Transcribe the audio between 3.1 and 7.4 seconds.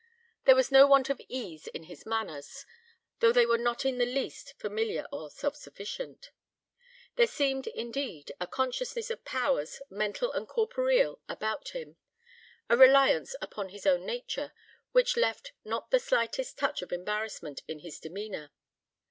though they were not in the least familiar or self sufficient. There